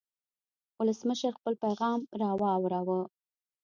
[0.79, 1.99] ولسمشر خپل پیغام
[2.41, 3.01] واوراوه.